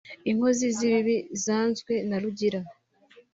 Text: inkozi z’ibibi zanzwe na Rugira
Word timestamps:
inkozi 0.29 0.65
z’ibibi 0.77 1.15
zanzwe 1.43 1.93
na 2.09 2.17
Rugira 2.21 2.59